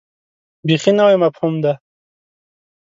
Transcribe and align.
بیخي 0.67 0.91
نوی 0.99 1.15
مفهوم 1.23 1.53
دی. 1.63 1.73